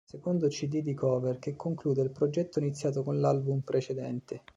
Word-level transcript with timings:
Secondo 0.03 0.47
cd 0.47 0.79
di 0.81 0.95
cover 0.95 1.37
che 1.37 1.55
conclude 1.55 2.01
il 2.01 2.09
progetto 2.11 2.57
iniziato 2.57 3.03
con 3.03 3.19
l'album 3.19 3.59
precedente. 3.59 4.41